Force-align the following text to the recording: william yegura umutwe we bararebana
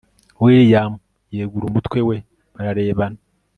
william 0.43 0.91
yegura 1.35 1.65
umutwe 1.67 1.99
we 2.07 2.17
bararebana 2.53 3.19